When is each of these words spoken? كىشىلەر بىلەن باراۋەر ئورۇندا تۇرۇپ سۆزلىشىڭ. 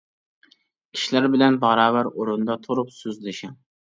كىشىلەر 0.97 1.27
بىلەن 1.35 1.59
باراۋەر 1.65 2.09
ئورۇندا 2.13 2.57
تۇرۇپ 2.65 2.93
سۆزلىشىڭ. 2.99 3.55